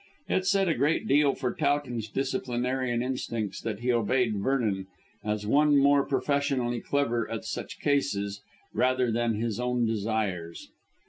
It 0.27 0.47
said 0.47 0.67
a 0.67 0.73
great 0.73 1.07
deal 1.07 1.35
for 1.35 1.53
Towton's 1.53 2.09
disciplinarian 2.09 3.03
instincts 3.03 3.61
that 3.61 3.81
he 3.81 3.93
obeyed 3.93 4.35
Vernon, 4.35 4.87
as 5.23 5.45
one 5.45 5.77
more 5.77 6.03
professionally 6.03 6.79
clever 6.81 7.29
at 7.29 7.45
such 7.45 7.79
cases, 7.79 8.41
rather 8.73 9.11
than 9.11 9.35
his 9.35 9.59
own 9.59 9.85
desires. 9.85 10.71